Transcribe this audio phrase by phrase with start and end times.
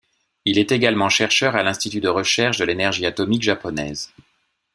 [0.45, 4.11] Il est également chercheur à l'institut de recherche de l'énergie atomique japonaise.